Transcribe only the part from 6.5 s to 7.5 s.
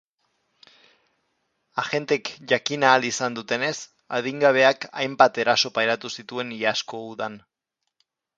iazko udan.